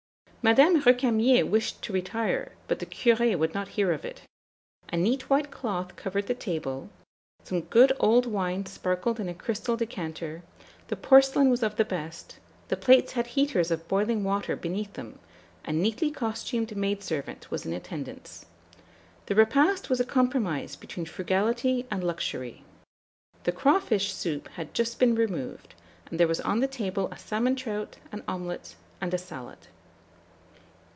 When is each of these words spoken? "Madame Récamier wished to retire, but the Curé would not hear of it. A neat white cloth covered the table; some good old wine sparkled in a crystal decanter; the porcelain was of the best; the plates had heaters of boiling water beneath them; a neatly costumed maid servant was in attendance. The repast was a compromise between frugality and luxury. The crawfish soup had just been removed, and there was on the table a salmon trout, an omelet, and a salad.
"Madame 0.43 0.81
Récamier 0.81 1.47
wished 1.47 1.83
to 1.83 1.93
retire, 1.93 2.53
but 2.67 2.79
the 2.79 2.85
Curé 2.87 3.37
would 3.37 3.53
not 3.53 3.67
hear 3.77 3.91
of 3.91 4.03
it. 4.03 4.23
A 4.91 4.97
neat 4.97 5.29
white 5.29 5.51
cloth 5.51 5.95
covered 5.95 6.25
the 6.25 6.33
table; 6.33 6.89
some 7.43 7.61
good 7.61 7.91
old 7.99 8.25
wine 8.25 8.65
sparkled 8.65 9.19
in 9.19 9.29
a 9.29 9.35
crystal 9.35 9.77
decanter; 9.77 10.41
the 10.87 10.95
porcelain 10.95 11.51
was 11.51 11.61
of 11.61 11.75
the 11.75 11.85
best; 11.85 12.39
the 12.69 12.75
plates 12.75 13.11
had 13.11 13.27
heaters 13.27 13.69
of 13.69 13.87
boiling 13.87 14.23
water 14.23 14.55
beneath 14.55 14.93
them; 14.93 15.19
a 15.63 15.71
neatly 15.71 16.09
costumed 16.09 16.75
maid 16.75 17.03
servant 17.03 17.51
was 17.51 17.67
in 17.67 17.73
attendance. 17.73 18.47
The 19.27 19.35
repast 19.35 19.91
was 19.91 19.99
a 19.99 20.03
compromise 20.05 20.75
between 20.75 21.05
frugality 21.05 21.85
and 21.91 22.03
luxury. 22.03 22.63
The 23.43 23.51
crawfish 23.51 24.11
soup 24.11 24.47
had 24.47 24.73
just 24.73 24.99
been 24.99 25.13
removed, 25.13 25.75
and 26.09 26.19
there 26.19 26.27
was 26.27 26.41
on 26.41 26.61
the 26.61 26.67
table 26.67 27.09
a 27.11 27.17
salmon 27.19 27.55
trout, 27.55 27.97
an 28.11 28.23
omelet, 28.27 28.75
and 28.99 29.13
a 29.13 29.19
salad. 29.19 29.67